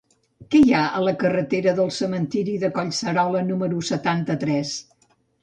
Què 0.53 0.59
hi 0.67 0.71
ha 0.77 0.85
a 0.99 1.01
la 1.07 1.11
carretera 1.23 1.73
del 1.81 1.91
Cementiri 1.97 2.57
de 2.65 2.71
Collserola 2.79 3.45
número 3.53 3.85
setanta-tres? 3.93 4.75